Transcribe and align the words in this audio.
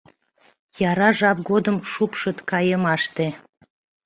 Яра 0.89 1.09
жап 1.17 1.37
годым 1.49 1.77
шупшыт 1.91 2.37
кайымаште 2.49 3.27